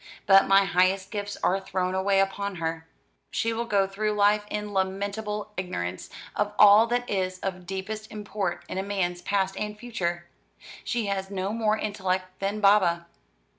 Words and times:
But 0.25 0.47
my 0.47 0.65
highest 0.65 1.11
gifts 1.11 1.37
are 1.43 1.59
thrown 1.59 1.93
away 1.93 2.19
upon 2.21 2.55
her. 2.55 2.87
She 3.29 3.53
will 3.53 3.65
go 3.65 3.85
through 3.85 4.13
life 4.13 4.45
in 4.49 4.73
lamentable 4.73 5.53
ignorance 5.57 6.09
of 6.35 6.55
all 6.57 6.87
that 6.87 7.07
is 7.07 7.37
of 7.41 7.67
deepest 7.67 8.11
import 8.11 8.65
in 8.67 8.87
man's 8.87 9.21
past 9.21 9.55
and 9.57 9.77
future. 9.77 10.25
She 10.83 11.05
has 11.05 11.29
no 11.29 11.53
more 11.53 11.77
intellect 11.77 12.39
than 12.39 12.59
Baba." 12.59 13.05